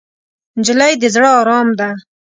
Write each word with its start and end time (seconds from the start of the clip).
نجلۍ 0.57 0.93
د 1.01 1.03
زړه 1.15 1.29
ارام 1.41 1.67
ده. 1.79 1.89